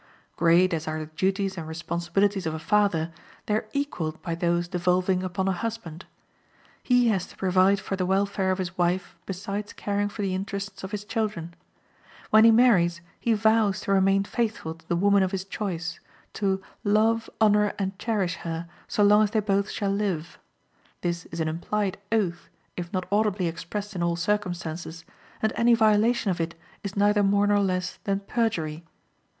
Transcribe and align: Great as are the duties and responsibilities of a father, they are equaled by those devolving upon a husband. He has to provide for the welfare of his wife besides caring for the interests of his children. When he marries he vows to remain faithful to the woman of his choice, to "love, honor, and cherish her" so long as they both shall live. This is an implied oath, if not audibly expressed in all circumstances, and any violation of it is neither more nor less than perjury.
Great 0.35 0.73
as 0.73 0.87
are 0.87 0.97
the 0.97 1.05
duties 1.05 1.59
and 1.59 1.67
responsibilities 1.67 2.47
of 2.47 2.55
a 2.55 2.57
father, 2.57 3.11
they 3.45 3.53
are 3.53 3.67
equaled 3.71 4.19
by 4.23 4.33
those 4.33 4.67
devolving 4.67 5.21
upon 5.21 5.47
a 5.47 5.51
husband. 5.51 6.05
He 6.81 7.09
has 7.09 7.27
to 7.27 7.37
provide 7.37 7.79
for 7.79 7.95
the 7.95 8.07
welfare 8.07 8.49
of 8.49 8.57
his 8.57 8.75
wife 8.79 9.15
besides 9.27 9.73
caring 9.73 10.09
for 10.09 10.23
the 10.23 10.33
interests 10.33 10.83
of 10.83 10.89
his 10.89 11.05
children. 11.05 11.53
When 12.31 12.45
he 12.45 12.49
marries 12.49 13.01
he 13.19 13.33
vows 13.33 13.81
to 13.81 13.91
remain 13.91 14.23
faithful 14.23 14.73
to 14.73 14.87
the 14.89 14.95
woman 14.95 15.21
of 15.21 15.29
his 15.31 15.45
choice, 15.45 15.99
to 16.33 16.63
"love, 16.83 17.29
honor, 17.39 17.73
and 17.77 17.99
cherish 17.99 18.37
her" 18.37 18.67
so 18.87 19.03
long 19.03 19.21
as 19.21 19.29
they 19.29 19.39
both 19.39 19.69
shall 19.69 19.91
live. 19.91 20.39
This 21.01 21.27
is 21.27 21.39
an 21.39 21.47
implied 21.47 21.99
oath, 22.11 22.49
if 22.75 22.91
not 22.91 23.05
audibly 23.11 23.45
expressed 23.45 23.95
in 23.95 24.01
all 24.01 24.15
circumstances, 24.15 25.05
and 25.43 25.53
any 25.55 25.75
violation 25.75 26.31
of 26.31 26.41
it 26.41 26.55
is 26.81 26.97
neither 26.97 27.21
more 27.21 27.45
nor 27.45 27.59
less 27.59 27.99
than 28.05 28.21
perjury. 28.21 28.83